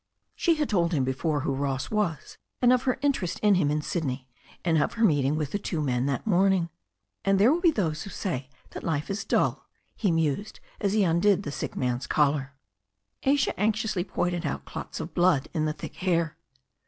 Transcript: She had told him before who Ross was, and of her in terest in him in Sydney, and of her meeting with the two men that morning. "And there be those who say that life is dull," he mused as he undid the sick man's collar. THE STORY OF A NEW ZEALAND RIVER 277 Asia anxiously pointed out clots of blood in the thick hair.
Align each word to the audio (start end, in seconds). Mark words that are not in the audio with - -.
She 0.35 0.55
had 0.55 0.67
told 0.67 0.93
him 0.93 1.03
before 1.03 1.41
who 1.41 1.53
Ross 1.53 1.91
was, 1.91 2.35
and 2.59 2.73
of 2.73 2.81
her 2.85 2.93
in 3.03 3.11
terest 3.11 3.39
in 3.41 3.53
him 3.53 3.69
in 3.69 3.83
Sydney, 3.83 4.27
and 4.65 4.81
of 4.81 4.93
her 4.93 5.05
meeting 5.05 5.35
with 5.35 5.51
the 5.51 5.59
two 5.59 5.79
men 5.79 6.07
that 6.07 6.25
morning. 6.25 6.69
"And 7.23 7.37
there 7.37 7.53
be 7.61 7.69
those 7.69 8.01
who 8.01 8.09
say 8.09 8.49
that 8.71 8.83
life 8.83 9.11
is 9.11 9.23
dull," 9.23 9.67
he 9.95 10.09
mused 10.09 10.59
as 10.79 10.93
he 10.93 11.03
undid 11.03 11.43
the 11.43 11.51
sick 11.51 11.75
man's 11.75 12.07
collar. 12.07 12.55
THE 13.21 13.37
STORY 13.37 13.37
OF 13.37 13.37
A 13.37 13.37
NEW 13.37 13.37
ZEALAND 13.37 13.37
RIVER 13.37 13.53
277 13.53 13.53
Asia 13.53 13.59
anxiously 13.61 14.03
pointed 14.03 14.45
out 14.47 14.65
clots 14.65 14.99
of 14.99 15.13
blood 15.13 15.47
in 15.53 15.65
the 15.65 15.73
thick 15.73 15.95
hair. 15.97 16.35